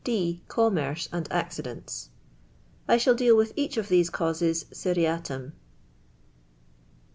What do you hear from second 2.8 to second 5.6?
I sha'l deal with each of these c:iuses ioia^i'w.